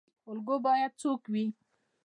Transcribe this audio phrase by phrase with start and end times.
[0.29, 1.45] الګو باید څوک وي؟